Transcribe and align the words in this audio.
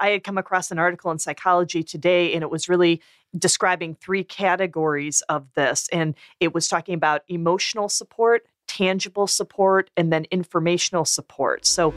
I 0.00 0.08
had 0.08 0.24
come 0.24 0.38
across 0.38 0.70
an 0.70 0.78
article 0.78 1.10
in 1.10 1.18
Psychology 1.18 1.82
Today, 1.82 2.32
and 2.32 2.42
it 2.42 2.50
was 2.50 2.68
really 2.68 3.02
describing 3.38 3.94
three 3.94 4.24
categories 4.24 5.22
of 5.28 5.46
this. 5.54 5.88
And 5.92 6.14
it 6.40 6.54
was 6.54 6.66
talking 6.66 6.94
about 6.94 7.22
emotional 7.28 7.88
support, 7.88 8.46
tangible 8.66 9.26
support, 9.26 9.90
and 9.96 10.12
then 10.12 10.24
informational 10.30 11.04
support. 11.04 11.66
So, 11.66 11.92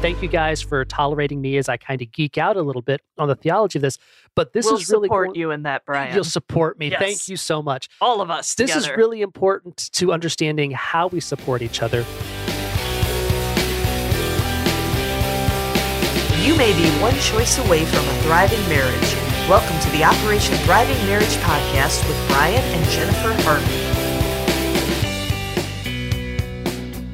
thank 0.00 0.20
you 0.20 0.28
guys 0.28 0.60
for 0.60 0.84
tolerating 0.84 1.40
me 1.40 1.56
as 1.58 1.68
I 1.68 1.76
kind 1.76 2.02
of 2.02 2.10
geek 2.12 2.36
out 2.36 2.56
a 2.56 2.62
little 2.62 2.82
bit 2.82 3.00
on 3.18 3.28
the 3.28 3.36
theology 3.36 3.78
of 3.78 3.82
this. 3.82 3.98
But 4.34 4.52
this 4.52 4.66
we'll 4.66 4.76
is 4.76 4.90
really 4.90 5.06
support 5.06 5.36
you 5.36 5.52
in 5.52 5.62
that, 5.62 5.86
Brian. 5.86 6.14
You'll 6.14 6.24
support 6.24 6.78
me. 6.78 6.90
Yes. 6.90 7.00
Thank 7.00 7.28
you 7.28 7.36
so 7.36 7.62
much. 7.62 7.88
All 8.00 8.20
of 8.20 8.30
us. 8.30 8.56
This 8.56 8.72
together. 8.72 8.92
is 8.92 8.96
really 8.96 9.22
important 9.22 9.90
to 9.92 10.12
understanding 10.12 10.72
how 10.72 11.06
we 11.06 11.20
support 11.20 11.62
each 11.62 11.82
other. 11.82 12.04
You 16.48 16.56
may 16.56 16.72
be 16.72 16.88
one 17.02 17.12
choice 17.16 17.58
away 17.58 17.84
from 17.84 18.08
a 18.08 18.22
thriving 18.22 18.66
marriage. 18.70 19.14
Welcome 19.50 19.78
to 19.80 19.90
the 19.90 20.02
Operation 20.02 20.54
Thriving 20.64 20.96
Marriage 21.04 21.36
podcast 21.42 22.08
with 22.08 22.16
Brian 22.28 22.62
and 22.62 22.88
Jennifer 22.88 23.34
Harvey. 23.42 23.66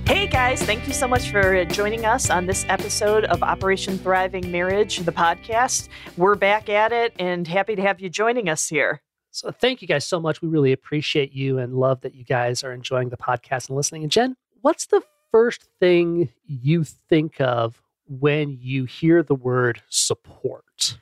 Hey 0.06 0.28
guys, 0.28 0.62
thank 0.62 0.86
you 0.86 0.92
so 0.92 1.08
much 1.08 1.32
for 1.32 1.64
joining 1.64 2.04
us 2.04 2.30
on 2.30 2.46
this 2.46 2.64
episode 2.68 3.24
of 3.24 3.42
Operation 3.42 3.98
Thriving 3.98 4.52
Marriage, 4.52 4.98
the 4.98 5.10
podcast. 5.10 5.88
We're 6.16 6.36
back 6.36 6.68
at 6.68 6.92
it 6.92 7.12
and 7.18 7.48
happy 7.48 7.74
to 7.74 7.82
have 7.82 7.98
you 8.00 8.08
joining 8.08 8.48
us 8.48 8.68
here. 8.68 9.02
So 9.32 9.50
thank 9.50 9.82
you 9.82 9.88
guys 9.88 10.06
so 10.06 10.20
much. 10.20 10.42
We 10.42 10.48
really 10.48 10.70
appreciate 10.70 11.32
you 11.32 11.58
and 11.58 11.74
love 11.74 12.02
that 12.02 12.14
you 12.14 12.22
guys 12.22 12.62
are 12.62 12.72
enjoying 12.72 13.08
the 13.08 13.16
podcast 13.16 13.68
and 13.68 13.76
listening. 13.76 14.04
And 14.04 14.12
Jen, 14.12 14.36
what's 14.60 14.86
the 14.86 15.02
first 15.32 15.64
thing 15.80 16.28
you 16.46 16.84
think 16.84 17.40
of 17.40 17.80
when 18.20 18.58
you 18.60 18.84
hear 18.84 19.22
the 19.22 19.34
word 19.34 19.82
support? 19.88 20.98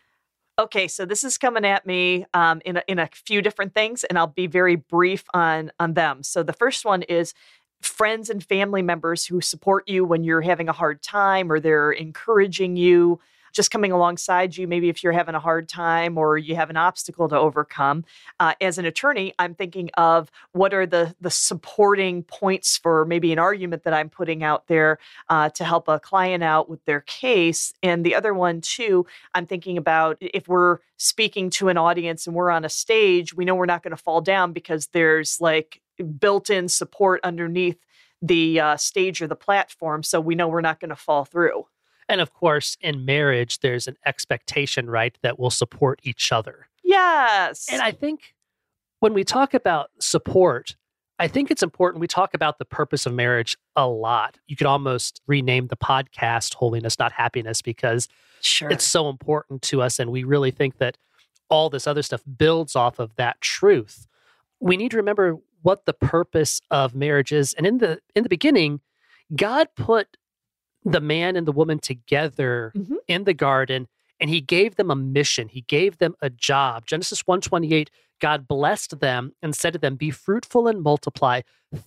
Okay, 0.59 0.87
so 0.87 1.05
this 1.05 1.25
is 1.25 1.39
coming 1.39 1.65
at 1.65 1.87
me 1.87 2.27
um, 2.35 2.61
in 2.65 2.77
a, 2.77 2.83
in 2.87 2.99
a 2.99 3.09
few 3.13 3.41
different 3.41 3.75
things, 3.75 4.05
and 4.05 4.19
I'll 4.19 4.27
be 4.27 4.47
very 4.47 4.77
brief 4.77 5.25
on 5.33 5.73
on 5.81 5.95
them. 5.95 6.23
So 6.23 6.43
the 6.43 6.53
first 6.53 6.85
one 6.85 7.03
is 7.03 7.33
friends 7.81 8.31
and 8.31 8.45
family 8.45 8.83
members 8.83 9.27
who 9.27 9.41
support 9.41 9.89
you 9.89 10.05
when 10.05 10.25
you're 10.25 10.43
having 10.43 10.69
a 10.69 10.73
hard 10.73 11.03
time, 11.03 11.51
or 11.51 11.59
they're 11.59 11.91
encouraging 11.91 12.77
you, 12.77 13.19
just 13.53 13.71
coming 13.71 13.93
alongside 13.93 14.57
you. 14.57 14.67
Maybe 14.67 14.89
if 14.89 15.03
you're 15.03 15.13
having 15.13 15.35
a 15.35 15.41
hard 15.41 15.69
time 15.69 16.19
or 16.19 16.39
you 16.39 16.57
have 16.57 16.71
an 16.71 16.77
obstacle 16.77 17.29
to 17.29 17.39
overcome. 17.39 18.05
Uh, 18.41 18.55
as 18.61 18.79
an 18.79 18.85
attorney, 18.85 19.35
I'm 19.39 19.55
thinking 19.55 19.91
of 19.97 20.31
what 20.53 20.75
are 20.75 20.87
the 20.87 21.15
the 21.21 21.31
supporting 21.31 22.23
points 22.23 22.77
for 22.77 23.05
maybe 23.05 23.33
an 23.33 23.39
argument 23.39 23.85
that 23.85 23.95
I'm 23.95 24.09
putting 24.09 24.43
out 24.43 24.67
there 24.67 24.99
uh, 25.29 25.51
to 25.51 25.65
help 25.65 25.89
a 25.89 26.01
client 26.01 26.43
out 26.43 26.69
with 26.69 26.85
their 26.85 27.01
case. 27.01 27.73
And 27.83 28.05
the 28.05 28.15
other 28.15 28.35
one 28.35 28.61
too, 28.61 29.07
I'm 29.35 29.47
thinking 29.47 29.79
about 29.79 30.17
if 30.21 30.49
we're 30.49 30.79
speaking 30.97 31.51
to 31.51 31.69
an 31.69 31.77
audience 31.77 32.27
and 32.27 32.37
we're 32.37 32.51
on 32.51 32.65
a 32.65 32.69
stage, 32.69 33.35
we 33.35 33.45
know 33.45 33.55
we're 33.55 33.67
not 33.67 33.83
going 33.83 33.97
to 33.97 34.03
fall 34.03 34.21
down 34.21 34.53
because 34.53 34.89
there's 34.89 35.41
like 35.41 35.81
built-in 36.19 36.69
support 36.69 37.21
underneath 37.23 37.79
the 38.23 38.61
uh, 38.61 38.77
stage 38.77 39.21
or 39.21 39.27
the 39.27 39.37
platform, 39.37 40.03
so 40.03 40.21
we 40.21 40.37
know 40.37 40.47
we're 40.47 40.61
not 40.61 40.79
going 40.79 40.91
to 40.91 40.97
fall 40.97 41.25
through. 41.25 41.67
And 42.09 42.21
of 42.21 42.33
course, 42.33 42.77
in 42.81 43.05
marriage, 43.05 43.61
there's 43.61 43.87
an 43.87 43.97
expectation, 44.07 44.89
right, 44.89 45.17
that 45.23 45.39
we'll 45.39 45.51
support 45.51 46.01
each 46.03 46.33
other. 46.33 46.69
Yes. 46.83 47.69
And 47.71 47.81
I 47.81 47.93
think 47.93 48.35
when 49.01 49.15
we 49.15 49.25
talk 49.25 49.55
about 49.55 49.91
support, 49.99 50.77
I 51.19 51.29
think 51.29 51.51
it's 51.51 51.63
important. 51.63 52.01
We 52.01 52.09
talk 52.09 52.35
about 52.35 52.59
the 52.59 52.65
purpose 52.65 53.07
of 53.07 53.15
marriage 53.15 53.57
a 53.77 53.87
lot. 53.87 54.39
You 54.47 54.57
could 54.57 54.67
almost 54.67 55.21
rename 55.27 55.69
the 55.69 55.77
podcast 55.77 56.55
Holiness, 56.55 56.99
Not 56.99 57.13
Happiness, 57.13 57.63
because 57.63 58.09
sure. 58.41 58.71
it's 58.71 58.85
so 58.85 59.09
important 59.09 59.63
to 59.63 59.83
us. 59.83 59.99
And 59.99 60.11
we 60.11 60.25
really 60.25 60.51
think 60.51 60.79
that 60.79 60.99
all 61.49 61.71
this 61.71 61.87
other 61.87 62.03
stuff 62.03 62.23
builds 62.37 62.75
off 62.75 62.99
of 62.99 63.15
that 63.17 63.41
truth. 63.41 64.07
We 64.59 64.77
need 64.77 64.91
to 64.93 64.97
remember 64.97 65.39
what 65.63 65.87
the 65.87 65.93
purpose 65.93 66.61
of 66.71 66.95
marriage 66.95 67.33
is. 67.33 67.55
And 67.55 67.67
in 67.67 67.79
the 67.79 68.01
in 68.15 68.23
the 68.23 68.29
beginning, 68.29 68.81
God 69.35 69.69
put 69.77 70.17
the 70.85 71.01
man 71.01 71.37
and 71.37 71.47
the 71.47 71.53
woman 71.53 71.79
together 71.79 72.73
Mhm. 72.75 72.97
in 73.09 73.25
the 73.25 73.35
garden 73.35 73.89
and 74.21 74.31
he 74.31 74.41
gave 74.41 74.77
them 74.77 74.91
a 74.91 74.95
mission. 74.97 75.49
He 75.49 75.63
gave 75.63 75.99
them 75.99 76.15
a 76.23 76.31
job. 76.31 76.87
Genesis 76.87 77.27
128 77.27 77.91
god 78.21 78.47
blessed 78.47 79.01
them 79.01 79.33
and 79.43 79.53
said 79.55 79.73
to 79.73 79.79
them 79.81 79.97
be 79.97 80.11
fruitful 80.11 80.69
and 80.69 80.81
multiply 80.81 81.41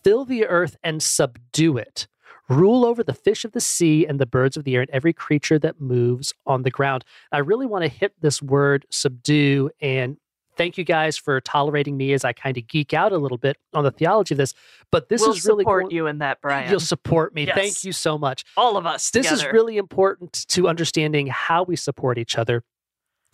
fill 0.04 0.26
the 0.26 0.46
earth 0.46 0.76
and 0.84 1.02
subdue 1.02 1.78
it. 1.78 2.08
Rule 2.50 2.86
over 2.86 3.04
the 3.04 3.14
fish 3.14 3.46
of 3.46 3.54
the 3.54 3.62
sea 3.62 4.06
and 4.06 4.20
the 4.20 4.26
birds 4.26 4.58
of 4.58 4.66
the 4.66 4.76
air 4.76 4.82
and 4.82 4.90
every 4.92 5.14
creature 5.14 5.58
that 5.60 5.80
moves 5.80 6.34
on 6.46 6.64
the 6.64 6.70
ground. 6.70 7.04
I 7.32 7.38
really 7.40 7.66
want 7.66 7.84
to 7.84 7.88
hit 7.90 8.14
this 8.22 8.42
word 8.42 8.86
subdue 8.92 9.72
and 9.80 10.18
thank 10.58 10.78
you 10.78 10.84
guys 10.84 11.18
for 11.18 11.40
tolerating 11.42 11.98
me 11.98 12.14
as 12.14 12.24
i 12.24 12.34
kind 12.34 12.58
of 12.58 12.68
geek 12.68 12.94
out 12.94 13.12
a 13.12 13.18
little 13.18 13.38
bit 13.38 13.58
on 13.74 13.84
the 13.84 13.92
theology 13.92 14.34
of 14.34 14.38
this 14.38 14.54
but 14.92 15.10
this 15.10 15.22
we'll 15.22 15.32
is 15.32 15.46
really 15.46 15.64
support 15.64 15.84
going- 15.84 15.96
you 15.96 16.08
in 16.08 16.20
that, 16.20 16.42
Brian. 16.42 16.70
You'll 16.70 16.80
support 16.80 17.34
me. 17.36 17.48
Yes. 17.48 17.56
Thank 17.56 17.84
you 17.84 17.92
so 17.92 18.18
much. 18.18 18.46
All 18.56 18.78
of 18.78 18.86
us. 18.86 19.10
This 19.12 19.32
is 19.32 19.46
really 19.46 19.78
important 19.78 20.46
to 20.50 20.68
understanding 20.68 21.28
how 21.28 21.64
we 21.64 21.76
support 21.76 22.18
each 22.18 22.38
other. 22.38 22.64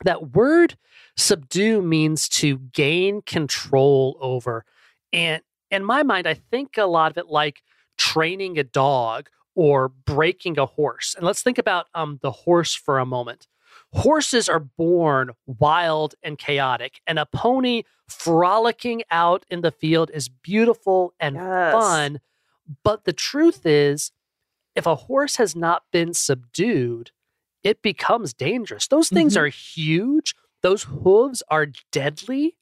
That 0.03 0.33
word 0.33 0.77
subdue 1.17 1.81
means 1.81 2.27
to 2.29 2.57
gain 2.57 3.21
control 3.21 4.17
over. 4.19 4.65
And 5.13 5.43
in 5.69 5.85
my 5.85 6.03
mind, 6.03 6.27
I 6.27 6.33
think 6.33 6.77
a 6.77 6.85
lot 6.85 7.11
of 7.11 7.17
it 7.17 7.27
like 7.27 7.61
training 7.97 8.57
a 8.57 8.63
dog 8.63 9.29
or 9.53 9.89
breaking 9.89 10.57
a 10.57 10.65
horse. 10.65 11.13
And 11.15 11.25
let's 11.25 11.43
think 11.43 11.57
about 11.57 11.88
um, 11.93 12.17
the 12.21 12.31
horse 12.31 12.73
for 12.73 12.97
a 12.97 13.05
moment. 13.05 13.47
Horses 13.94 14.47
are 14.47 14.59
born 14.59 15.31
wild 15.46 16.16
and 16.24 16.38
chaotic, 16.38 17.02
and 17.06 17.19
a 17.19 17.25
pony 17.25 17.84
frolicking 18.07 19.03
out 19.12 19.46
in 19.50 19.62
the 19.62 19.72
field 19.72 20.09
is 20.13 20.29
beautiful 20.29 21.13
and 21.19 21.35
Yes. 21.35 21.74
fun. 21.74 22.22
But 22.84 23.03
the 23.03 23.13
truth 23.13 23.66
is, 23.66 24.12
if 24.75 24.85
a 24.85 24.96
horse 24.96 25.35
has 25.35 25.56
not 25.56 25.84
been 25.91 26.13
subdued, 26.13 27.12
it 27.63 27.81
becomes 27.81 28.34
dangerous. 28.34 28.88
Those 28.88 29.09
things 29.09 29.35
Mhm. 29.35 29.41
are 29.41 29.47
huge, 29.50 30.35
those 30.62 30.84
hooves 30.84 31.44
are 31.50 31.68
deadly. 31.91 32.56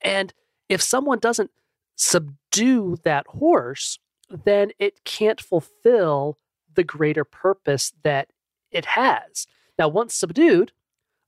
And 0.00 0.34
if 0.68 0.82
someone 0.82 1.18
doesn't 1.20 1.52
subdue 1.94 2.96
that 3.04 3.26
horse, 3.28 4.00
then 4.28 4.72
it 4.80 5.04
can't 5.04 5.40
fulfill 5.40 6.38
the 6.72 6.82
greater 6.84 7.24
purpose 7.24 7.92
that 8.02 8.30
it 8.72 8.84
has. 8.86 9.46
Now, 9.78 9.88
once 9.88 10.14
subdued, 10.14 10.72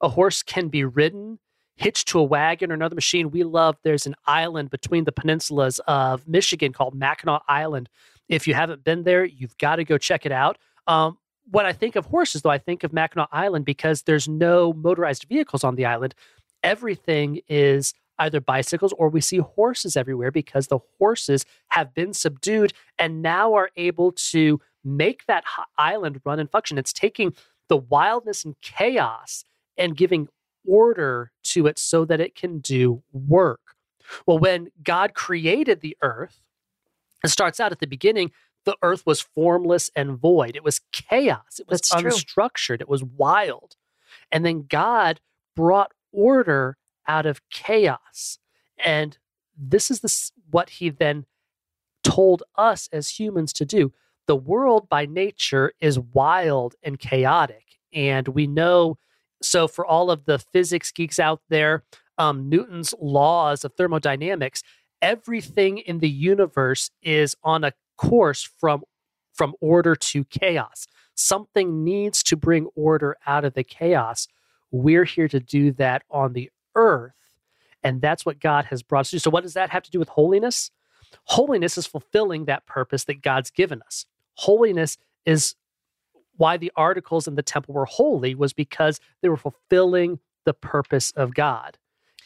a 0.00 0.08
horse 0.08 0.42
can 0.42 0.68
be 0.68 0.84
ridden, 0.84 1.38
hitched 1.76 2.08
to 2.08 2.18
a 2.18 2.24
wagon 2.24 2.70
or 2.70 2.74
another 2.74 2.94
machine. 2.94 3.30
We 3.30 3.44
love 3.44 3.76
there's 3.82 4.06
an 4.06 4.14
island 4.26 4.70
between 4.70 5.04
the 5.04 5.12
peninsulas 5.12 5.80
of 5.86 6.26
Michigan 6.26 6.72
called 6.72 6.94
Mackinac 6.94 7.42
Island. 7.48 7.88
If 8.28 8.46
you 8.46 8.54
haven't 8.54 8.84
been 8.84 9.04
there, 9.04 9.24
you've 9.24 9.56
got 9.58 9.76
to 9.76 9.84
go 9.84 9.98
check 9.98 10.26
it 10.26 10.32
out. 10.32 10.58
Um, 10.86 11.18
when 11.50 11.66
I 11.66 11.72
think 11.72 11.96
of 11.96 12.06
horses, 12.06 12.42
though, 12.42 12.50
I 12.50 12.58
think 12.58 12.82
of 12.82 12.92
Mackinac 12.92 13.28
Island 13.30 13.64
because 13.64 14.02
there's 14.02 14.28
no 14.28 14.72
motorized 14.72 15.26
vehicles 15.28 15.62
on 15.62 15.76
the 15.76 15.84
island. 15.84 16.14
Everything 16.62 17.40
is 17.48 17.94
either 18.18 18.40
bicycles 18.40 18.92
or 18.94 19.08
we 19.08 19.20
see 19.20 19.38
horses 19.38 19.96
everywhere 19.96 20.30
because 20.30 20.68
the 20.68 20.78
horses 20.98 21.44
have 21.68 21.94
been 21.94 22.14
subdued 22.14 22.72
and 22.98 23.22
now 23.22 23.54
are 23.54 23.70
able 23.76 24.12
to 24.12 24.60
make 24.82 25.26
that 25.26 25.44
island 25.76 26.20
run 26.24 26.40
and 26.40 26.50
function. 26.50 26.78
It's 26.78 26.92
taking 26.92 27.34
the 27.68 27.76
wildness 27.76 28.44
and 28.44 28.54
chaos 28.62 29.44
and 29.76 29.96
giving 29.96 30.28
order 30.66 31.32
to 31.42 31.66
it 31.66 31.78
so 31.78 32.04
that 32.04 32.20
it 32.20 32.34
can 32.34 32.58
do 32.58 33.02
work. 33.12 33.60
Well, 34.26 34.38
when 34.38 34.68
God 34.82 35.14
created 35.14 35.80
the 35.80 35.96
earth, 36.02 36.40
it 37.24 37.28
starts 37.28 37.60
out 37.60 37.72
at 37.72 37.80
the 37.80 37.86
beginning, 37.86 38.32
the 38.64 38.76
earth 38.82 39.04
was 39.06 39.20
formless 39.20 39.90
and 39.94 40.18
void. 40.18 40.56
It 40.56 40.64
was 40.64 40.80
chaos. 40.92 41.58
It 41.60 41.68
was 41.68 41.80
That's 41.80 42.00
true. 42.02 42.10
unstructured. 42.10 42.80
It 42.80 42.88
was 42.88 43.02
wild. 43.02 43.76
And 44.30 44.44
then 44.44 44.66
God 44.68 45.20
brought 45.54 45.92
order 46.12 46.76
out 47.06 47.26
of 47.26 47.48
chaos. 47.48 48.38
And 48.84 49.18
this 49.56 49.90
is 49.90 50.00
this, 50.00 50.32
what 50.50 50.70
he 50.70 50.90
then 50.90 51.26
told 52.02 52.42
us 52.56 52.88
as 52.92 53.18
humans 53.20 53.52
to 53.54 53.64
do. 53.64 53.92
The 54.26 54.36
world 54.36 54.88
by 54.88 55.06
nature 55.06 55.72
is 55.80 55.98
wild 55.98 56.74
and 56.82 56.98
chaotic. 56.98 57.78
And 57.92 58.28
we 58.28 58.46
know, 58.46 58.98
so 59.42 59.68
for 59.68 59.86
all 59.86 60.10
of 60.10 60.24
the 60.24 60.38
physics 60.38 60.90
geeks 60.90 61.18
out 61.18 61.40
there, 61.48 61.84
um, 62.18 62.48
Newton's 62.48 62.94
laws 63.00 63.64
of 63.64 63.74
thermodynamics, 63.74 64.62
everything 65.00 65.78
in 65.78 65.98
the 65.98 66.10
universe 66.10 66.90
is 67.02 67.36
on 67.42 67.64
a 67.64 67.72
course 67.96 68.42
from 68.42 68.82
from 69.32 69.54
order 69.60 69.94
to 69.94 70.24
chaos. 70.24 70.86
Something 71.14 71.84
needs 71.84 72.22
to 72.24 72.36
bring 72.36 72.66
order 72.74 73.16
out 73.26 73.44
of 73.44 73.52
the 73.52 73.64
chaos. 73.64 74.28
We're 74.70 75.04
here 75.04 75.28
to 75.28 75.38
do 75.38 75.72
that 75.72 76.02
on 76.10 76.32
the 76.32 76.50
earth. 76.74 77.12
And 77.82 78.00
that's 78.00 78.24
what 78.24 78.40
God 78.40 78.66
has 78.66 78.82
brought 78.82 79.00
us 79.00 79.10
to. 79.10 79.20
So, 79.20 79.30
what 79.30 79.42
does 79.42 79.54
that 79.54 79.70
have 79.70 79.82
to 79.84 79.90
do 79.90 79.98
with 79.98 80.08
holiness? 80.08 80.70
Holiness 81.24 81.78
is 81.78 81.86
fulfilling 81.86 82.46
that 82.46 82.66
purpose 82.66 83.04
that 83.04 83.22
God's 83.22 83.50
given 83.50 83.82
us. 83.82 84.06
Holiness 84.36 84.96
is 85.24 85.54
why 86.36 86.56
the 86.56 86.72
articles 86.76 87.26
in 87.26 87.34
the 87.34 87.42
temple 87.42 87.74
were 87.74 87.86
holy 87.86 88.34
was 88.34 88.52
because 88.52 89.00
they 89.22 89.28
were 89.28 89.36
fulfilling 89.36 90.18
the 90.44 90.54
purpose 90.54 91.10
of 91.12 91.34
God. 91.34 91.78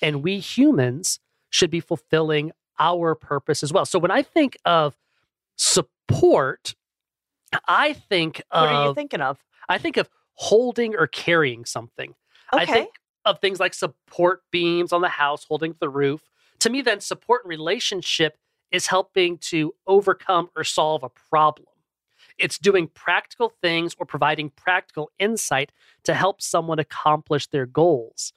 And 0.03 0.23
we 0.23 0.39
humans 0.39 1.21
should 1.51 1.71
be 1.71 1.81
fulfilling 1.81 2.53
our 2.79 3.15
purpose 3.15 3.63
as 3.63 3.73
well. 3.73 3.85
So 3.85 3.99
when 3.99 4.11
I 4.11 4.23
think 4.23 4.57
of 4.65 4.97
support, 5.57 6.75
I 7.67 7.93
think 7.93 8.43
of 8.51 8.63
What 8.63 8.71
are 8.73 8.89
you 8.89 8.95
thinking 8.95 9.21
of? 9.21 9.39
I 9.69 9.79
think 9.79 9.97
of 9.97 10.09
holding 10.35 10.97
or 10.97 11.07
carrying 11.07 11.65
something. 11.65 12.15
I 12.53 12.63
Okay. 12.63 12.73
think 12.73 12.95
of 13.25 13.39
things 13.41 13.61
like 13.61 13.75
support 13.75 14.43
beams 14.51 14.93
on 14.93 15.03
the 15.03 15.09
house, 15.09 15.45
holding 15.45 15.75
the 15.79 15.89
roof. 15.89 16.23
To 16.61 16.71
me, 16.71 16.81
then 16.83 17.01
support 17.01 17.45
and 17.45 17.51
relationship 17.51 18.39
is 18.71 18.87
helping 18.87 19.39
to 19.39 19.75
overcome 19.87 20.49
or 20.57 20.65
solve 20.65 21.03
a 21.03 21.09
problem. 21.09 21.67
It's 22.41 22.59
doing 22.59 22.89
practical 22.89 23.53
things 23.63 23.95
or 23.99 24.07
providing 24.07 24.51
practical 24.51 25.11
insight 25.19 25.73
to 26.05 26.15
help 26.15 26.41
someone 26.41 26.79
accomplish 26.79 27.47
their 27.47 27.67
goals. 27.67 28.33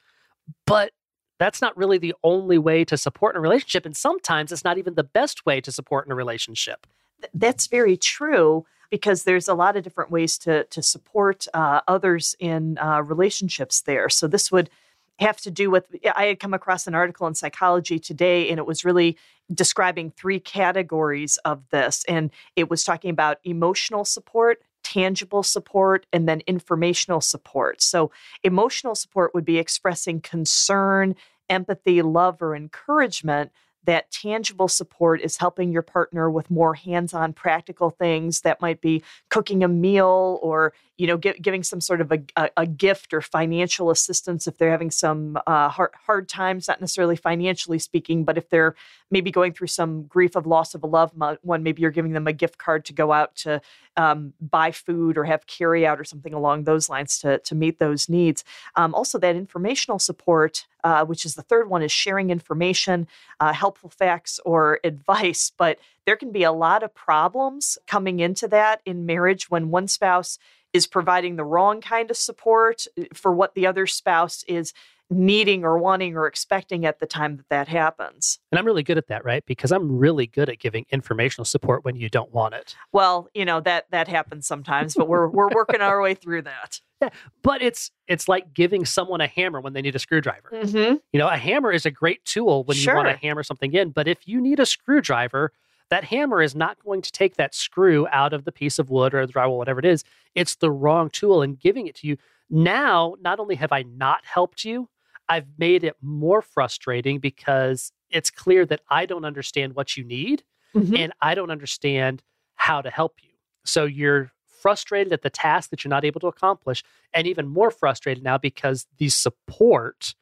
But 0.66 0.92
that's 1.40 1.62
not 1.62 1.76
really 1.76 1.98
the 1.98 2.16
only 2.24 2.58
way 2.58 2.86
to 2.86 2.98
support 2.98 3.36
in 3.36 3.40
a 3.40 3.42
relationship. 3.42 3.86
And 3.86 3.96
sometimes 3.96 4.52
it's 4.52 4.64
not 4.64 4.78
even 4.78 4.96
the 4.96 5.04
best 5.04 5.46
way 5.46 5.62
to 5.62 5.72
support 5.72 6.06
in 6.06 6.12
a 6.12 6.16
relationship. 6.16 6.86
That's 7.34 7.68
very 7.68 7.98
true 7.98 8.66
because 8.90 9.24
there's 9.24 9.48
a 9.48 9.54
lot 9.56 9.76
of 9.76 9.84
different 9.84 10.12
ways 10.12 10.38
to 10.40 10.66
to 10.66 10.84
support 10.84 11.48
uh, 11.54 11.82
others 11.88 12.36
in 12.40 12.78
uh, 12.78 13.02
relationships 13.02 13.82
there. 13.82 14.08
So 14.10 14.28
this 14.28 14.52
would 14.52 14.70
have 15.20 15.38
to 15.42 15.52
do 15.52 15.70
with 15.70 15.86
I 16.16 16.26
had 16.26 16.40
come 16.40 16.54
across 16.54 16.88
an 16.88 16.96
article 16.96 17.28
in 17.28 17.36
Psychology 17.36 18.00
Today, 18.00 18.50
and 18.50 18.58
it 18.58 18.66
was 18.66 18.84
really 18.84 19.18
describing 19.54 20.12
three 20.12 20.40
categories 20.40 21.38
of 21.46 21.64
this, 21.70 22.04
and 22.08 22.32
it 22.56 22.70
was 22.70 22.84
talking 22.84 23.10
about 23.10 23.40
emotional 23.44 24.06
support. 24.06 24.62
Tangible 24.84 25.44
support 25.44 26.06
and 26.12 26.28
then 26.28 26.42
informational 26.46 27.22
support. 27.22 27.82
So, 27.82 28.12
emotional 28.44 28.96
support 28.96 29.34
would 29.34 29.46
be 29.46 29.58
expressing 29.58 30.20
concern, 30.20 31.16
empathy, 31.50 32.02
love, 32.02 32.42
or 32.42 32.54
encouragement 32.54 33.52
that 33.86 34.10
tangible 34.12 34.68
support 34.68 35.22
is 35.22 35.38
helping 35.38 35.72
your 35.72 35.82
partner 35.82 36.30
with 36.30 36.50
more 36.50 36.74
hands-on 36.74 37.34
practical 37.34 37.90
things 37.90 38.42
that 38.42 38.62
might 38.62 38.82
be 38.82 39.04
cooking 39.30 39.64
a 39.64 39.68
meal 39.68 40.40
or 40.42 40.74
you 40.98 41.08
know 41.08 41.18
gi- 41.18 41.40
giving 41.42 41.64
some 41.64 41.82
sort 41.82 42.02
of 42.02 42.12
a, 42.12 42.20
a, 42.36 42.50
a 42.58 42.66
gift 42.66 43.14
or 43.14 43.22
financial 43.22 43.90
assistance 43.90 44.48
if 44.48 44.58
they're 44.58 44.72
having 44.72 44.92
some 44.92 45.38
uh, 45.48 45.70
hard, 45.70 45.92
hard 46.06 46.30
times 46.30 46.68
not 46.68 46.80
necessarily 46.80 47.16
financially 47.16 47.80
speaking 47.80 48.24
but 48.24 48.38
if 48.38 48.50
they're 48.50 48.76
maybe 49.12 49.32
going 49.32 49.54
through 49.54 49.68
some 49.68 50.04
grief 50.04 50.36
of 50.36 50.46
loss 50.46 50.74
of 50.76 50.84
a 50.84 50.88
loved 50.88 51.14
one 51.42 51.64
maybe 51.64 51.82
you're 51.82 51.92
giving 51.92 52.14
them 52.14 52.28
a 52.28 52.34
gift 52.34 52.58
card 52.58 52.86
to 52.86 52.94
go 52.94 53.12
out 53.12 53.36
to 53.36 53.62
um, 53.98 54.34
buy 54.42 54.72
food 54.72 55.18
or 55.18 55.24
have 55.24 55.48
carry 55.48 55.86
out 55.86 56.00
or 56.00 56.04
something 56.04 56.34
along 56.34 56.64
those 56.64 56.90
lines 56.90 57.20
to, 57.20 57.40
to 57.40 57.56
meet 57.56 57.80
those 57.80 58.10
needs. 58.10 58.44
Um, 58.76 58.94
also 58.96 59.18
that 59.20 59.36
informational 59.36 60.00
support 60.00 60.66
uh, 60.84 61.06
which 61.06 61.26
is 61.26 61.36
the 61.36 61.42
third 61.42 61.70
one 61.70 61.82
is 61.82 61.92
sharing 61.92 62.30
information 62.30 63.08
uh, 63.40 63.54
helpful 63.54 63.90
facts 63.90 64.40
or 64.46 64.80
advice. 64.84 65.52
But 65.58 65.80
there 66.06 66.16
can 66.16 66.32
be 66.32 66.44
a 66.44 66.52
lot 66.52 66.84
of 66.84 66.94
problems 66.94 67.78
coming 67.88 68.20
into 68.20 68.48
that 68.50 68.82
in 68.86 69.06
marriage 69.06 69.50
when 69.50 69.72
one 69.72 69.88
spouse 69.88 70.38
is 70.74 70.88
providing 70.88 71.36
the 71.36 71.46
wrong 71.46 71.82
kind 71.82 72.10
of 72.10 72.18
support 72.18 72.86
uh, 73.00 73.04
for 73.14 73.32
what 73.32 73.54
the 73.54 73.68
other 73.68 73.88
spouse 73.88 74.44
is 74.48 74.74
needing 75.10 75.64
or 75.64 75.78
wanting 75.78 76.16
or 76.16 76.28
expecting 76.28 76.86
at 76.86 77.00
the 77.00 77.06
time 77.06 77.38
that 77.38 77.50
that 77.50 77.68
happens. 77.68 78.40
And 78.52 78.60
I'm 78.60 78.66
really 78.66 78.84
good 78.84 78.98
at 78.98 79.08
that, 79.08 79.24
right? 79.24 79.46
Because 79.46 79.72
I'm 79.72 79.98
really 79.98 80.28
good 80.28 80.50
at 80.50 80.60
giving 80.60 80.86
informational 80.92 81.46
support 81.46 81.86
when 81.86 81.96
you 81.96 82.10
don't 82.10 82.34
want 82.34 82.56
it. 82.56 82.76
Well, 82.92 83.30
you 83.34 83.46
know 83.46 83.60
that 83.62 83.86
that 83.92 84.08
happens 84.08 84.48
sometimes, 84.48 84.96
but 84.96 85.08
we're 85.08 85.28
we're 85.28 85.50
working 85.50 85.82
our 85.82 86.02
way 86.02 86.14
through 86.16 86.44
that. 86.44 86.80
But 87.42 87.62
it's 87.62 87.92
it's 88.08 88.30
like 88.30 88.54
giving 88.54 88.86
someone 88.86 89.20
a 89.20 89.28
hammer 89.28 89.60
when 89.60 89.74
they 89.74 89.82
need 89.82 89.94
a 89.94 90.00
screwdriver. 90.00 90.50
Mm-hmm. 90.54 90.96
You 91.12 91.20
know, 91.20 91.28
a 91.28 91.36
hammer 91.36 91.70
is 91.74 91.86
a 91.86 91.92
great 91.92 92.24
tool 92.24 92.64
when 92.64 92.78
you 92.78 92.96
want 92.96 93.10
to 93.10 93.18
hammer 93.18 93.44
something 93.44 93.74
in, 93.74 93.90
but 93.90 94.08
if 94.08 94.26
you 94.26 94.40
need 94.40 94.62
a 94.62 94.66
screwdriver, 94.66 95.52
that 95.90 96.06
hammer 96.06 96.42
is 96.42 96.56
not 96.56 96.78
going 96.84 97.02
to 97.02 97.12
take 97.12 97.36
that 97.36 97.54
screw 97.54 98.08
out 98.10 98.32
of 98.32 98.46
the 98.46 98.54
piece 98.54 98.80
of 98.80 98.90
wood 98.90 99.14
or 99.14 99.28
the 99.28 99.34
drywall, 99.34 99.58
whatever 99.58 99.80
it 99.80 99.86
is. 99.86 100.06
It's 100.34 100.56
the 100.56 100.72
wrong 100.72 101.10
tool, 101.10 101.42
and 101.42 101.60
giving 101.60 101.88
it 101.88 101.96
to 101.96 102.08
you 102.08 102.18
now. 102.54 103.16
Not 103.22 103.40
only 103.40 103.56
have 103.56 103.72
I 103.72 103.84
not 103.84 104.26
helped 104.26 104.64
you, 104.64 104.90
I've 105.28 105.48
made 105.58 105.84
it 105.84 105.96
more 106.02 106.42
frustrating 106.42 107.20
because 107.20 107.92
it's 108.10 108.30
clear 108.30 108.66
that 108.68 108.82
I 108.90 109.06
don't 109.06 109.26
understand 109.26 109.76
what 109.76 109.98
you 109.98 110.04
need 110.04 110.44
Mm-hmm. 110.76 110.96
and 110.96 111.14
I 111.22 111.36
don't 111.36 111.52
understand 111.52 112.24
how 112.56 112.82
to 112.82 112.90
help 112.90 113.18
you. 113.22 113.30
So 113.64 113.86
you're 113.86 114.32
frustrated 114.64 115.14
at 115.14 115.22
the 115.22 115.30
task 115.30 115.70
that 115.70 115.84
you're 115.84 115.90
not 115.90 116.04
able 116.04 116.20
to 116.22 116.28
accomplish, 116.28 116.84
and 117.14 117.28
even 117.28 117.48
more 117.48 117.70
frustrated 117.70 118.24
now 118.24 118.40
because 118.40 118.88
the 118.98 119.10
support, 119.10 120.16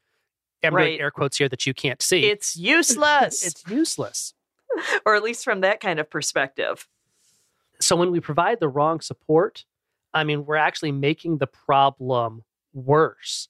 I'm 0.62 0.76
Right. 0.76 1.00
air 1.00 1.10
quotes 1.10 1.38
here 1.38 1.48
that 1.48 1.66
you 1.66 1.74
can't 1.74 2.02
see, 2.02 2.26
It's 2.30 2.58
useless, 2.58 3.46
it's 3.48 3.64
useless. 3.70 4.34
or 5.06 5.16
at 5.16 5.24
least 5.24 5.44
from 5.46 5.62
that 5.62 5.80
kind 5.80 6.00
of 6.02 6.10
perspective. 6.10 6.88
So 7.80 7.96
when 7.96 8.12
we 8.12 8.20
provide 8.20 8.60
the 8.60 8.68
wrong 8.68 9.00
support, 9.00 9.64
I 10.14 10.24
mean, 10.24 10.46
we're 10.46 10.56
actually 10.56 10.92
making 10.92 11.38
the 11.38 11.48
problem 11.48 12.44
worse. 12.74 13.48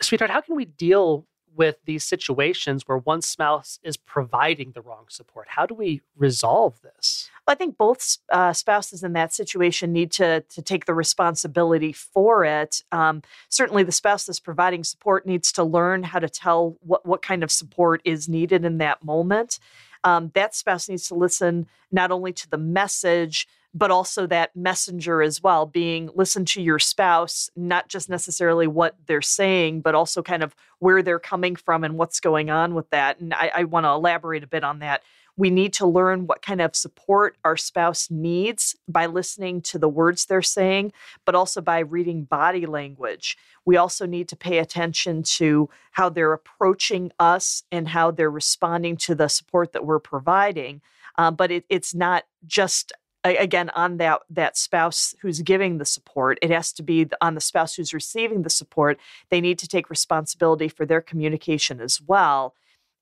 Sweetheart, 0.00 0.30
how 0.30 0.40
can 0.40 0.56
we 0.56 0.64
deal 0.64 1.26
with 1.56 1.76
these 1.84 2.04
situations 2.04 2.84
where 2.86 2.98
one 2.98 3.20
spouse 3.22 3.78
is 3.82 3.96
providing 3.96 4.72
the 4.72 4.80
wrong 4.80 5.06
support? 5.08 5.48
How 5.48 5.66
do 5.66 5.74
we 5.74 6.00
resolve 6.16 6.80
this? 6.82 7.28
I 7.46 7.56
think 7.56 7.76
both 7.76 8.18
uh, 8.32 8.52
spouses 8.52 9.02
in 9.02 9.12
that 9.14 9.34
situation 9.34 9.92
need 9.92 10.12
to 10.12 10.40
to 10.40 10.62
take 10.62 10.84
the 10.84 10.94
responsibility 10.94 11.92
for 11.92 12.44
it. 12.44 12.82
Um, 12.92 13.22
certainly, 13.48 13.82
the 13.82 13.92
spouse 13.92 14.24
that's 14.26 14.38
providing 14.38 14.84
support 14.84 15.26
needs 15.26 15.50
to 15.52 15.64
learn 15.64 16.04
how 16.04 16.20
to 16.20 16.28
tell 16.28 16.76
what 16.80 17.04
what 17.04 17.22
kind 17.22 17.42
of 17.42 17.50
support 17.50 18.00
is 18.04 18.28
needed 18.28 18.64
in 18.64 18.78
that 18.78 19.02
moment. 19.02 19.58
Um, 20.04 20.30
that 20.34 20.54
spouse 20.54 20.88
needs 20.88 21.08
to 21.08 21.14
listen 21.14 21.66
not 21.90 22.10
only 22.10 22.32
to 22.32 22.48
the 22.48 22.56
message 22.56 23.48
but 23.72 23.90
also 23.90 24.26
that 24.26 24.54
messenger 24.56 25.22
as 25.22 25.42
well 25.42 25.66
being 25.66 26.10
listen 26.14 26.44
to 26.44 26.62
your 26.62 26.78
spouse 26.78 27.50
not 27.56 27.88
just 27.88 28.08
necessarily 28.08 28.66
what 28.66 28.96
they're 29.06 29.22
saying 29.22 29.80
but 29.80 29.94
also 29.94 30.22
kind 30.22 30.42
of 30.42 30.54
where 30.78 31.02
they're 31.02 31.18
coming 31.18 31.54
from 31.56 31.84
and 31.84 31.96
what's 31.98 32.20
going 32.20 32.50
on 32.50 32.74
with 32.74 32.88
that 32.90 33.20
and 33.20 33.32
i, 33.34 33.50
I 33.54 33.64
want 33.64 33.84
to 33.84 33.90
elaborate 33.90 34.42
a 34.42 34.48
bit 34.48 34.64
on 34.64 34.80
that 34.80 35.02
we 35.40 35.48
need 35.48 35.72
to 35.72 35.86
learn 35.86 36.26
what 36.26 36.42
kind 36.42 36.60
of 36.60 36.76
support 36.76 37.38
our 37.44 37.56
spouse 37.56 38.10
needs 38.10 38.76
by 38.86 39.06
listening 39.06 39.62
to 39.62 39.78
the 39.78 39.88
words 39.88 40.26
they're 40.26 40.42
saying, 40.42 40.92
but 41.24 41.34
also 41.34 41.62
by 41.62 41.78
reading 41.78 42.24
body 42.24 42.66
language. 42.66 43.38
We 43.64 43.78
also 43.78 44.04
need 44.04 44.28
to 44.28 44.36
pay 44.36 44.58
attention 44.58 45.22
to 45.22 45.70
how 45.92 46.10
they're 46.10 46.34
approaching 46.34 47.10
us 47.18 47.62
and 47.72 47.88
how 47.88 48.10
they're 48.10 48.30
responding 48.30 48.98
to 48.98 49.14
the 49.14 49.28
support 49.28 49.72
that 49.72 49.86
we're 49.86 49.98
providing. 49.98 50.82
Uh, 51.16 51.30
but 51.30 51.50
it, 51.50 51.64
it's 51.70 51.94
not 51.94 52.24
just 52.46 52.92
again 53.24 53.70
on 53.70 53.98
that 53.98 54.20
that 54.30 54.56
spouse 54.56 55.14
who's 55.20 55.42
giving 55.42 55.78
the 55.78 55.84
support 55.84 56.38
it 56.40 56.50
has 56.50 56.72
to 56.72 56.82
be 56.82 57.06
on 57.20 57.34
the 57.34 57.40
spouse 57.40 57.74
who's 57.74 57.92
receiving 57.92 58.42
the 58.42 58.50
support 58.50 58.98
they 59.28 59.40
need 59.40 59.58
to 59.58 59.68
take 59.68 59.90
responsibility 59.90 60.68
for 60.68 60.86
their 60.86 61.00
communication 61.00 61.80
as 61.80 62.00
well 62.00 62.54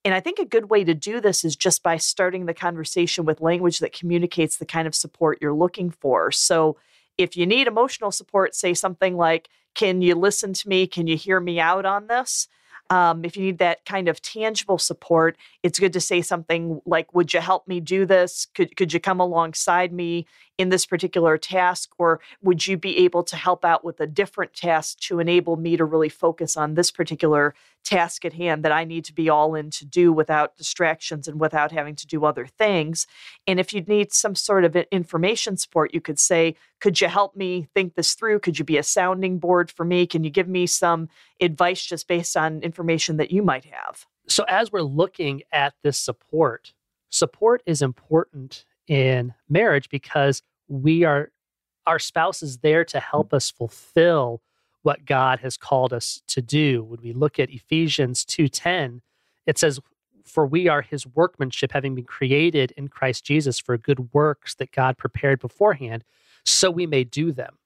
and 0.04 0.14
I 0.14 0.20
think 0.20 0.38
a 0.38 0.44
good 0.44 0.70
way 0.70 0.84
to 0.84 0.94
do 0.94 1.20
this 1.20 1.44
is 1.44 1.56
just 1.56 1.82
by 1.82 1.96
starting 1.96 2.46
the 2.46 2.54
conversation 2.54 3.24
with 3.24 3.40
language 3.40 3.80
that 3.80 3.92
communicates 3.92 4.56
the 4.56 4.64
kind 4.64 4.86
of 4.86 4.94
support 4.94 5.38
you're 5.40 5.52
looking 5.52 5.90
for. 5.90 6.30
So 6.30 6.76
if 7.18 7.36
you 7.36 7.46
need 7.46 7.66
emotional 7.66 8.12
support, 8.12 8.54
say 8.54 8.74
something 8.74 9.16
like, 9.16 9.48
Can 9.74 10.00
you 10.00 10.14
listen 10.14 10.52
to 10.54 10.68
me? 10.68 10.86
Can 10.86 11.06
you 11.06 11.16
hear 11.16 11.40
me 11.40 11.60
out 11.60 11.84
on 11.84 12.06
this? 12.06 12.48
Um, 12.90 13.24
if 13.24 13.36
you 13.36 13.42
need 13.42 13.58
that 13.58 13.84
kind 13.84 14.08
of 14.08 14.22
tangible 14.22 14.78
support, 14.78 15.36
it's 15.62 15.78
good 15.78 15.92
to 15.92 16.00
say 16.00 16.22
something 16.22 16.80
like, 16.86 17.14
Would 17.14 17.34
you 17.34 17.40
help 17.40 17.68
me 17.68 17.80
do 17.80 18.06
this? 18.06 18.46
Could, 18.54 18.76
could 18.76 18.92
you 18.92 19.00
come 19.00 19.20
alongside 19.20 19.92
me 19.92 20.26
in 20.58 20.68
this 20.68 20.84
particular 20.84 21.38
task? 21.38 21.92
Or 21.98 22.20
would 22.42 22.66
you 22.66 22.76
be 22.76 22.98
able 22.98 23.22
to 23.24 23.36
help 23.36 23.64
out 23.64 23.84
with 23.84 24.00
a 24.00 24.06
different 24.06 24.52
task 24.52 24.98
to 25.00 25.20
enable 25.20 25.56
me 25.56 25.76
to 25.76 25.84
really 25.84 26.08
focus 26.08 26.56
on 26.56 26.74
this 26.74 26.90
particular 26.90 27.54
task 27.84 28.24
at 28.24 28.34
hand 28.34 28.64
that 28.64 28.72
I 28.72 28.84
need 28.84 29.04
to 29.06 29.14
be 29.14 29.30
all 29.30 29.54
in 29.54 29.70
to 29.70 29.86
do 29.86 30.12
without 30.12 30.56
distractions 30.56 31.26
and 31.26 31.40
without 31.40 31.72
having 31.72 31.94
to 31.96 32.06
do 32.06 32.24
other 32.24 32.46
things. 32.46 33.06
And 33.46 33.58
if 33.58 33.72
you 33.72 33.80
need 33.82 34.12
some 34.12 34.34
sort 34.34 34.64
of 34.64 34.76
information 34.90 35.56
support, 35.56 35.94
you 35.94 36.00
could 36.00 36.18
say, 36.18 36.56
Could 36.80 37.00
you 37.00 37.08
help 37.08 37.36
me 37.36 37.68
think 37.74 37.94
this 37.94 38.14
through? 38.14 38.40
Could 38.40 38.58
you 38.58 38.64
be 38.64 38.76
a 38.76 38.82
sounding 38.82 39.38
board 39.38 39.70
for 39.70 39.84
me? 39.84 40.06
Can 40.06 40.24
you 40.24 40.30
give 40.30 40.48
me 40.48 40.66
some 40.66 41.08
advice 41.40 41.82
just 41.82 42.08
based 42.08 42.36
on 42.36 42.60
information 42.62 43.16
that 43.16 43.30
you 43.30 43.42
might 43.42 43.64
have? 43.64 44.06
So, 44.28 44.44
as 44.48 44.70
we're 44.70 44.82
looking 44.82 45.42
at 45.52 45.74
this 45.82 45.98
support, 45.98 46.74
support 47.08 47.62
is 47.64 47.80
important 47.80 48.66
in 48.88 49.34
marriage 49.48 49.88
because 49.88 50.42
we 50.66 51.04
are, 51.04 51.30
our 51.86 51.98
spouse 51.98 52.42
is 52.42 52.58
there 52.58 52.84
to 52.86 52.98
help 52.98 53.32
us 53.32 53.50
fulfill 53.50 54.42
what 54.82 55.04
God 55.04 55.40
has 55.40 55.56
called 55.56 55.92
us 55.92 56.22
to 56.28 56.40
do. 56.40 56.82
When 56.82 57.00
we 57.02 57.12
look 57.12 57.38
at 57.38 57.50
Ephesians 57.50 58.24
2:10, 58.24 59.00
it 59.46 59.58
says, 59.58 59.80
For 60.24 60.46
we 60.46 60.68
are 60.68 60.82
his 60.82 61.06
workmanship, 61.06 61.72
having 61.72 61.94
been 61.94 62.04
created 62.04 62.72
in 62.76 62.88
Christ 62.88 63.24
Jesus 63.24 63.58
for 63.58 63.76
good 63.76 64.12
works 64.12 64.54
that 64.56 64.72
God 64.72 64.98
prepared 64.98 65.40
beforehand, 65.40 66.04
so 66.44 66.70
we 66.70 66.86
may 66.86 67.04
do 67.04 67.32
them. 67.32 67.58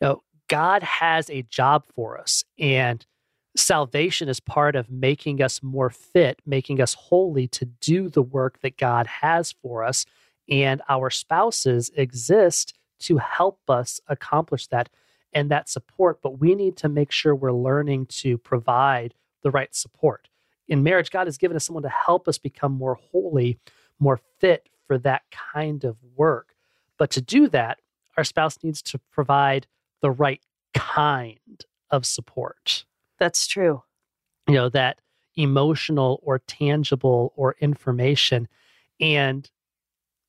You 0.00 0.08
know, 0.08 0.22
God 0.48 0.82
has 0.82 1.30
a 1.30 1.42
job 1.42 1.84
for 1.94 2.18
us, 2.18 2.44
and 2.58 3.04
salvation 3.56 4.28
is 4.28 4.40
part 4.40 4.76
of 4.76 4.90
making 4.90 5.42
us 5.42 5.62
more 5.62 5.90
fit, 5.90 6.40
making 6.44 6.80
us 6.80 6.94
holy 6.94 7.48
to 7.48 7.64
do 7.64 8.08
the 8.08 8.22
work 8.22 8.60
that 8.60 8.76
God 8.76 9.06
has 9.06 9.52
for 9.52 9.84
us. 9.84 10.04
And 10.48 10.82
our 10.88 11.10
spouses 11.10 11.90
exist 11.94 12.74
to 13.00 13.18
help 13.18 13.58
us 13.68 14.00
accomplish 14.08 14.66
that 14.68 14.88
and 15.32 15.50
that 15.50 15.68
support. 15.68 16.22
But 16.22 16.38
we 16.40 16.54
need 16.54 16.76
to 16.78 16.88
make 16.88 17.10
sure 17.10 17.34
we're 17.34 17.52
learning 17.52 18.06
to 18.06 18.38
provide 18.38 19.14
the 19.42 19.50
right 19.50 19.74
support. 19.74 20.28
In 20.68 20.82
marriage, 20.82 21.10
God 21.10 21.26
has 21.26 21.36
given 21.36 21.56
us 21.56 21.66
someone 21.66 21.82
to 21.82 21.88
help 21.88 22.28
us 22.28 22.38
become 22.38 22.72
more 22.72 22.94
holy, 23.12 23.58
more 23.98 24.20
fit 24.38 24.68
for 24.86 24.98
that 24.98 25.22
kind 25.30 25.84
of 25.84 25.96
work. 26.16 26.54
But 26.98 27.10
to 27.10 27.20
do 27.20 27.48
that, 27.48 27.80
our 28.16 28.24
spouse 28.24 28.58
needs 28.62 28.80
to 28.82 28.98
provide 29.10 29.66
the 30.00 30.10
right 30.10 30.40
kind 30.72 31.64
of 31.90 32.06
support. 32.06 32.84
That's 33.18 33.46
true. 33.46 33.82
You 34.48 34.54
know, 34.54 34.68
that 34.70 35.00
emotional 35.36 36.20
or 36.22 36.38
tangible 36.38 37.32
or 37.36 37.56
information. 37.60 38.48
And 39.00 39.50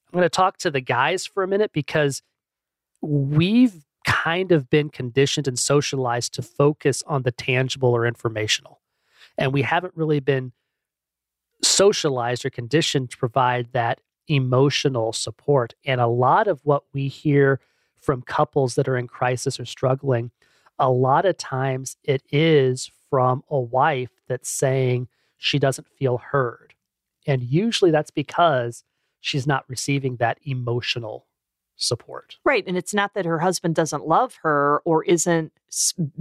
I'm 0.08 0.20
going 0.20 0.24
to 0.24 0.30
talk 0.30 0.58
to 0.60 0.72
the 0.72 0.82
guys 0.82 1.26
for 1.26 1.44
a 1.44 1.48
minute 1.48 1.72
because 1.74 2.22
we've 3.02 3.84
kind 4.06 4.52
of 4.52 4.70
been 4.70 4.90
conditioned 4.90 5.48
and 5.48 5.58
socialized 5.58 6.34
to 6.36 6.42
focus 6.42 7.04
on 7.08 7.24
the 7.24 7.32
tangible 7.32 7.90
or 7.90 8.06
informational. 8.06 8.82
And 9.38 9.52
we 9.52 9.64
haven't 9.64 9.96
really 9.96 10.20
been 10.20 10.54
socialized 11.62 12.46
or 12.46 12.50
conditioned 12.50 13.12
to 13.12 13.18
provide 13.18 13.70
that 13.74 14.00
emotional 14.28 15.12
support. 15.14 15.74
And 15.86 16.00
a 16.00 16.08
lot 16.08 16.48
of 16.48 16.62
what 16.64 16.84
we 16.94 17.08
hear 17.08 17.60
from 18.00 18.22
couples 18.22 18.76
that 18.76 18.88
are 18.88 18.98
in 18.98 19.08
crisis 19.08 19.60
or 19.60 19.66
struggling, 19.66 20.32
a 20.78 20.90
lot 20.92 21.26
of 21.26 21.38
times 21.38 21.98
it 22.04 22.22
is 22.32 22.92
from 23.10 23.44
a 23.50 23.60
wife 23.60 24.12
that's 24.28 24.50
saying 24.50 25.08
she 25.38 25.60
doesn't 25.60 25.88
feel 25.88 26.18
heard. 26.18 26.74
And 27.28 27.42
usually 27.44 27.92
that's 27.92 28.12
because 28.12 28.84
she's 29.25 29.48
not 29.48 29.65
receiving 29.67 30.17
that 30.17 30.38
emotional 30.44 31.25
support. 31.77 32.38
Right. 32.46 32.63
And 32.67 32.77
it's 32.77 32.94
not 32.94 33.15
that 33.15 33.25
her 33.25 33.39
husband 33.39 33.74
doesn't 33.75 34.08
love 34.08 34.38
her 34.44 34.82
or 34.86 35.03
isn't 35.03 35.51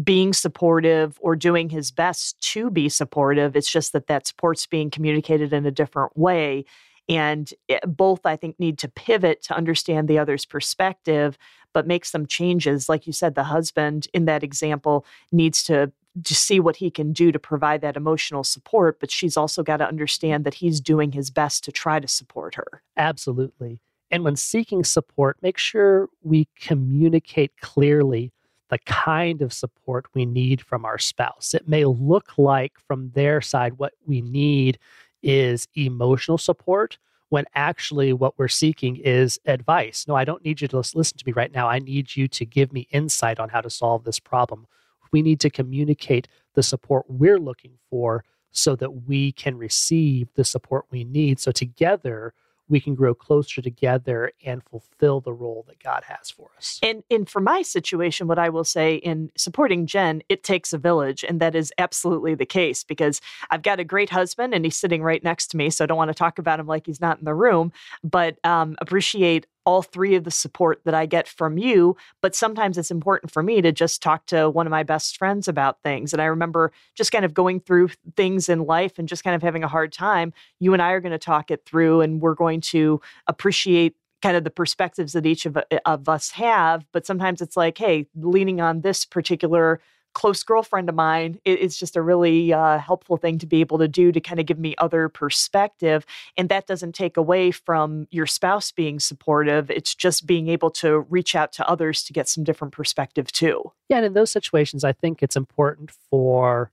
being 0.02 0.32
supportive 0.32 1.18
or 1.20 1.36
doing 1.36 1.68
his 1.68 1.90
best 1.90 2.40
to 2.52 2.70
be 2.70 2.88
supportive. 2.88 3.54
It's 3.54 3.70
just 3.70 3.92
that 3.92 4.06
that 4.06 4.26
support's 4.26 4.66
being 4.66 4.90
communicated 4.90 5.52
in 5.52 5.66
a 5.66 5.70
different 5.70 6.16
way. 6.16 6.64
And 7.06 7.52
it, 7.68 7.82
both, 7.86 8.24
I 8.24 8.36
think, 8.36 8.58
need 8.58 8.78
to 8.78 8.88
pivot 8.88 9.42
to 9.42 9.54
understand 9.54 10.08
the 10.08 10.18
other's 10.18 10.46
perspective, 10.46 11.36
but 11.74 11.86
make 11.86 12.06
some 12.06 12.26
changes. 12.26 12.88
Like 12.88 13.06
you 13.06 13.12
said, 13.12 13.34
the 13.34 13.44
husband 13.44 14.08
in 14.14 14.24
that 14.24 14.42
example 14.42 15.04
needs 15.30 15.62
to 15.64 15.92
to 16.22 16.34
see 16.34 16.60
what 16.60 16.76
he 16.76 16.90
can 16.90 17.12
do 17.12 17.32
to 17.32 17.38
provide 17.38 17.80
that 17.80 17.96
emotional 17.96 18.44
support, 18.44 19.00
but 19.00 19.10
she's 19.10 19.36
also 19.36 19.62
got 19.62 19.78
to 19.78 19.88
understand 19.88 20.44
that 20.44 20.54
he's 20.54 20.80
doing 20.80 21.12
his 21.12 21.30
best 21.30 21.64
to 21.64 21.72
try 21.72 21.98
to 21.98 22.06
support 22.06 22.54
her. 22.54 22.82
Absolutely. 22.96 23.80
And 24.10 24.22
when 24.22 24.36
seeking 24.36 24.84
support, 24.84 25.38
make 25.42 25.58
sure 25.58 26.08
we 26.22 26.46
communicate 26.60 27.52
clearly 27.60 28.32
the 28.70 28.78
kind 28.78 29.42
of 29.42 29.52
support 29.52 30.06
we 30.14 30.24
need 30.24 30.60
from 30.60 30.84
our 30.84 30.98
spouse. 30.98 31.52
It 31.52 31.68
may 31.68 31.84
look 31.84 32.38
like 32.38 32.72
from 32.86 33.10
their 33.14 33.40
side 33.40 33.78
what 33.78 33.94
we 34.06 34.20
need 34.20 34.78
is 35.22 35.66
emotional 35.74 36.38
support 36.38 36.98
when 37.30 37.44
actually 37.54 38.12
what 38.12 38.38
we're 38.38 38.46
seeking 38.46 38.96
is 38.96 39.40
advice. 39.46 40.04
No, 40.06 40.14
I 40.14 40.24
don't 40.24 40.44
need 40.44 40.60
you 40.60 40.68
to 40.68 40.76
listen 40.76 41.18
to 41.18 41.26
me 41.26 41.32
right 41.32 41.52
now. 41.52 41.68
I 41.68 41.80
need 41.80 42.14
you 42.14 42.28
to 42.28 42.44
give 42.44 42.72
me 42.72 42.86
insight 42.92 43.40
on 43.40 43.48
how 43.48 43.60
to 43.60 43.70
solve 43.70 44.04
this 44.04 44.20
problem. 44.20 44.66
We 45.14 45.22
need 45.22 45.38
to 45.42 45.50
communicate 45.50 46.26
the 46.54 46.62
support 46.64 47.04
we're 47.08 47.38
looking 47.38 47.78
for 47.88 48.24
so 48.50 48.74
that 48.74 49.06
we 49.06 49.30
can 49.30 49.56
receive 49.56 50.26
the 50.34 50.42
support 50.42 50.86
we 50.90 51.04
need. 51.04 51.38
So 51.38 51.52
together, 51.52 52.34
we 52.68 52.80
can 52.80 52.96
grow 52.96 53.14
closer 53.14 53.62
together 53.62 54.32
and 54.44 54.60
fulfill 54.64 55.20
the 55.20 55.32
role 55.32 55.64
that 55.68 55.80
God 55.80 56.02
has 56.08 56.32
for 56.32 56.50
us. 56.56 56.80
And 56.82 57.04
and 57.08 57.28
for 57.28 57.40
my 57.40 57.62
situation, 57.62 58.26
what 58.26 58.40
I 58.40 58.48
will 58.48 58.64
say 58.64 58.96
in 58.96 59.30
supporting 59.36 59.86
Jen, 59.86 60.20
it 60.28 60.42
takes 60.42 60.72
a 60.72 60.78
village, 60.78 61.22
and 61.22 61.40
that 61.40 61.54
is 61.54 61.72
absolutely 61.78 62.34
the 62.34 62.46
case 62.46 62.82
because 62.82 63.20
I've 63.50 63.62
got 63.62 63.78
a 63.78 63.84
great 63.84 64.10
husband, 64.10 64.52
and 64.52 64.64
he's 64.64 64.76
sitting 64.76 65.00
right 65.04 65.22
next 65.22 65.46
to 65.52 65.56
me, 65.56 65.70
so 65.70 65.84
I 65.84 65.86
don't 65.86 65.96
want 65.96 66.08
to 66.10 66.14
talk 66.14 66.40
about 66.40 66.58
him 66.58 66.66
like 66.66 66.86
he's 66.86 67.00
not 67.00 67.20
in 67.20 67.24
the 67.24 67.34
room, 67.34 67.72
but 68.02 68.44
um, 68.44 68.74
appreciate 68.80 69.46
all 69.66 69.82
three 69.82 70.14
of 70.14 70.24
the 70.24 70.30
support 70.30 70.80
that 70.84 70.94
I 70.94 71.06
get 71.06 71.26
from 71.26 71.58
you. 71.58 71.96
But 72.20 72.34
sometimes 72.34 72.78
it's 72.78 72.90
important 72.90 73.32
for 73.32 73.42
me 73.42 73.62
to 73.62 73.72
just 73.72 74.02
talk 74.02 74.26
to 74.26 74.50
one 74.50 74.66
of 74.66 74.70
my 74.70 74.82
best 74.82 75.16
friends 75.16 75.48
about 75.48 75.82
things. 75.82 76.12
And 76.12 76.20
I 76.20 76.26
remember 76.26 76.72
just 76.94 77.12
kind 77.12 77.24
of 77.24 77.34
going 77.34 77.60
through 77.60 77.90
things 78.16 78.48
in 78.48 78.60
life 78.66 78.98
and 78.98 79.08
just 79.08 79.24
kind 79.24 79.34
of 79.34 79.42
having 79.42 79.64
a 79.64 79.68
hard 79.68 79.92
time. 79.92 80.32
You 80.60 80.72
and 80.72 80.82
I 80.82 80.90
are 80.90 81.00
going 81.00 81.12
to 81.12 81.18
talk 81.18 81.50
it 81.50 81.64
through, 81.64 82.02
and 82.02 82.20
we're 82.20 82.34
going 82.34 82.60
to 82.62 83.00
appreciate 83.26 83.96
kind 84.22 84.36
of 84.36 84.44
the 84.44 84.50
perspectives 84.50 85.12
that 85.12 85.26
each 85.26 85.44
of, 85.44 85.58
eh, 85.70 85.78
of 85.84 86.08
us 86.08 86.30
have. 86.30 86.86
But 86.92 87.06
sometimes 87.06 87.42
it's 87.42 87.56
like, 87.56 87.76
hey, 87.76 88.06
leaning 88.16 88.60
on 88.60 88.80
this 88.80 89.04
particular 89.04 89.80
close 90.14 90.42
girlfriend 90.42 90.88
of 90.88 90.94
mine, 90.94 91.38
it, 91.44 91.60
it's 91.60 91.76
just 91.76 91.96
a 91.96 92.02
really 92.02 92.52
uh, 92.52 92.78
helpful 92.78 93.16
thing 93.16 93.38
to 93.38 93.46
be 93.46 93.60
able 93.60 93.78
to 93.78 93.88
do 93.88 94.12
to 94.12 94.20
kind 94.20 94.40
of 94.40 94.46
give 94.46 94.58
me 94.58 94.74
other 94.78 95.08
perspective. 95.08 96.06
And 96.36 96.48
that 96.48 96.66
doesn't 96.66 96.94
take 96.94 97.16
away 97.16 97.50
from 97.50 98.06
your 98.10 98.26
spouse 98.26 98.72
being 98.72 99.00
supportive. 99.00 99.70
It's 99.70 99.94
just 99.94 100.26
being 100.26 100.48
able 100.48 100.70
to 100.72 101.00
reach 101.10 101.34
out 101.34 101.52
to 101.52 101.68
others 101.68 102.02
to 102.04 102.12
get 102.12 102.28
some 102.28 102.44
different 102.44 102.72
perspective 102.72 103.30
too. 103.30 103.72
Yeah, 103.88 103.98
and 103.98 104.06
in 104.06 104.14
those 104.14 104.30
situations, 104.30 104.84
I 104.84 104.92
think 104.92 105.22
it's 105.22 105.36
important 105.36 105.90
for 105.90 106.70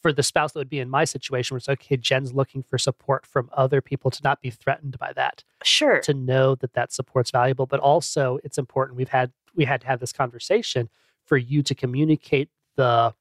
for 0.00 0.12
the 0.12 0.22
spouse 0.22 0.52
that 0.52 0.58
would 0.58 0.68
be 0.68 0.80
in 0.80 0.90
my 0.90 1.04
situation 1.04 1.54
where 1.54 1.58
it's 1.58 1.68
okay 1.68 1.96
jen's 1.96 2.34
looking 2.34 2.62
for 2.62 2.76
support 2.76 3.24
from 3.24 3.48
other 3.54 3.80
people 3.80 4.10
to 4.10 4.20
not 4.22 4.42
be 4.42 4.50
threatened 4.50 4.98
by 4.98 5.10
that 5.14 5.42
sure 5.62 6.00
to 6.00 6.12
know 6.12 6.54
that 6.54 6.74
that 6.74 6.92
support's 6.92 7.30
valuable 7.30 7.64
but 7.64 7.80
also 7.80 8.38
it's 8.44 8.58
important 8.58 8.98
we've 8.98 9.08
had 9.08 9.32
we 9.54 9.64
had 9.64 9.80
to 9.80 9.86
have 9.86 10.00
this 10.00 10.12
conversation 10.12 10.90
for 11.24 11.36
you 11.36 11.62
to 11.62 11.74
communicate 11.74 12.50
the 12.76 13.14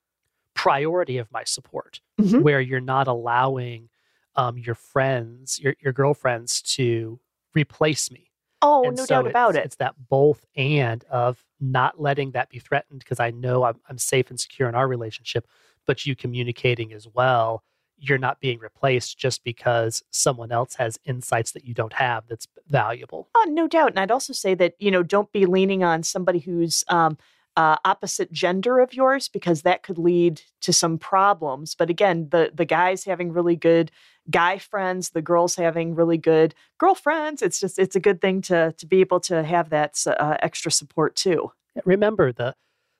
priority 0.53 1.17
of 1.17 1.31
my 1.31 1.43
support, 1.43 1.99
mm-hmm. 2.19 2.41
where 2.41 2.61
you're 2.61 2.79
not 2.79 3.07
allowing 3.07 3.89
um, 4.35 4.57
your 4.57 4.75
friends, 4.75 5.59
your 5.59 5.75
your 5.79 5.93
girlfriends, 5.93 6.61
to 6.61 7.19
replace 7.53 8.11
me. 8.11 8.31
Oh, 8.61 8.83
and 8.85 8.95
no 8.95 9.03
so 9.03 9.15
doubt 9.15 9.27
about 9.27 9.55
it. 9.55 9.65
It's 9.65 9.75
that 9.75 9.95
both 10.09 10.45
and 10.55 11.03
of 11.09 11.43
not 11.59 11.99
letting 11.99 12.31
that 12.31 12.49
be 12.49 12.59
threatened 12.59 12.99
because 12.99 13.19
I 13.19 13.31
know 13.31 13.63
I'm, 13.63 13.79
I'm 13.89 13.97
safe 13.97 14.29
and 14.29 14.39
secure 14.39 14.69
in 14.69 14.75
our 14.75 14.87
relationship, 14.87 15.47
but 15.85 16.05
you 16.05 16.15
communicating 16.15 16.93
as 16.93 17.05
well. 17.13 17.63
You're 17.97 18.17
not 18.17 18.39
being 18.39 18.59
replaced 18.59 19.17
just 19.17 19.43
because 19.43 20.01
someone 20.11 20.51
else 20.51 20.75
has 20.75 20.97
insights 21.05 21.51
that 21.51 21.65
you 21.65 21.73
don't 21.73 21.93
have 21.93 22.23
that's 22.27 22.47
valuable. 22.67 23.29
Oh, 23.35 23.45
no 23.49 23.67
doubt. 23.67 23.89
And 23.89 23.99
I'd 23.99 24.11
also 24.11 24.33
say 24.33 24.55
that, 24.55 24.75
you 24.79 24.91
know, 24.91 25.03
don't 25.03 25.31
be 25.31 25.45
leaning 25.45 25.83
on 25.83 26.03
somebody 26.03 26.39
who's 26.39 26.83
um, 26.87 27.17
uh, 27.55 27.75
opposite 27.85 28.31
gender 28.31 28.79
of 28.79 28.93
yours 28.93 29.29
because 29.29 29.61
that 29.61 29.83
could 29.83 29.97
lead 29.97 30.41
to 30.61 30.73
some 30.73 30.97
problems. 30.97 31.75
But 31.75 31.89
again, 31.89 32.29
the 32.31 32.51
the 32.53 32.65
guys 32.65 33.03
having 33.03 33.31
really 33.31 33.55
good 33.55 33.91
guy 34.29 34.57
friends, 34.57 35.11
the 35.11 35.21
girls 35.21 35.55
having 35.55 35.95
really 35.95 36.17
good 36.17 36.55
girlfriends. 36.79 37.41
It's 37.41 37.59
just 37.59 37.77
it's 37.77 37.95
a 37.95 37.99
good 37.99 38.21
thing 38.21 38.41
to 38.43 38.73
to 38.77 38.85
be 38.85 39.01
able 39.01 39.19
to 39.21 39.43
have 39.43 39.69
that 39.69 40.01
uh, 40.07 40.37
extra 40.41 40.71
support 40.71 41.15
too. 41.15 41.51
Remember 41.85 42.31
the 42.31 42.55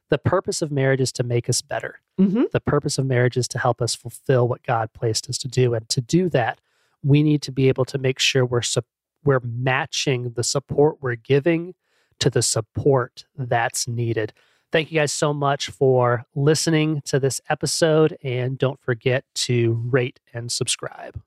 the 0.09 0.17
purpose 0.19 0.61
of 0.61 0.71
marriage 0.71 1.01
is 1.01 1.11
to 1.13 1.23
make 1.23 1.49
us 1.49 1.61
better. 1.61 1.99
Mm-hmm. 2.19 2.43
The 2.51 2.59
purpose 2.59 2.99
of 2.99 3.05
marriage 3.07 3.37
is 3.37 3.47
to 3.49 3.59
help 3.59 3.81
us 3.81 3.95
fulfill 3.95 4.47
what 4.47 4.61
God 4.61 4.93
placed 4.93 5.27
us 5.29 5.37
to 5.39 5.47
do, 5.47 5.73
and 5.73 5.87
to 5.89 6.01
do 6.01 6.29
that, 6.29 6.61
we 7.01 7.23
need 7.23 7.41
to 7.43 7.51
be 7.51 7.67
able 7.69 7.85
to 7.85 7.97
make 7.97 8.19
sure 8.19 8.45
we're 8.45 8.61
su- 8.61 8.81
we're 9.23 9.41
matching 9.43 10.33
the 10.35 10.43
support 10.43 10.97
we're 11.01 11.15
giving 11.15 11.73
to 12.23 12.29
the 12.29 12.41
support 12.41 13.25
that's 13.37 13.85
needed. 13.85 14.31
Thank 14.71 14.91
you 14.91 14.99
guys 14.99 15.11
so 15.11 15.33
much 15.33 15.69
for 15.69 16.25
listening 16.35 17.01
to 17.05 17.19
this 17.19 17.41
episode, 17.49 18.17
and 18.23 18.57
don't 18.57 18.79
forget 18.81 19.25
to 19.35 19.73
rate 19.91 20.21
and 20.33 20.49
subscribe. 20.51 21.21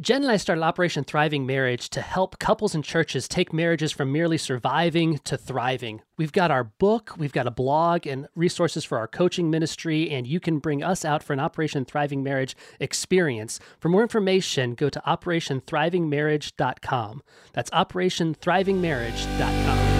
Jen 0.00 0.22
and 0.22 0.30
I 0.30 0.36
started 0.36 0.62
Operation 0.62 1.02
Thriving 1.04 1.44
Marriage 1.44 1.90
to 1.90 2.00
help 2.00 2.38
couples 2.38 2.74
and 2.74 2.82
churches 2.84 3.28
take 3.28 3.52
marriages 3.52 3.92
from 3.92 4.10
merely 4.12 4.38
surviving 4.38 5.18
to 5.24 5.36
thriving. 5.36 6.00
We've 6.16 6.32
got 6.32 6.52
our 6.52 6.64
book, 6.64 7.14
we've 7.18 7.32
got 7.32 7.48
a 7.48 7.50
blog, 7.50 8.06
and 8.06 8.28
resources 8.34 8.84
for 8.84 8.96
our 8.96 9.08
coaching 9.08 9.50
ministry, 9.50 10.08
and 10.08 10.26
you 10.26 10.40
can 10.40 10.60
bring 10.60 10.82
us 10.82 11.04
out 11.04 11.22
for 11.22 11.34
an 11.34 11.40
Operation 11.40 11.84
Thriving 11.84 12.22
Marriage 12.22 12.56
experience. 12.80 13.60
For 13.80 13.88
more 13.88 14.02
information, 14.02 14.74
go 14.74 14.88
to 14.88 15.02
operationthrivingmarriage.com. 15.04 17.22
That's 17.52 17.70
operationthrivingmarriage.com. 17.70 19.97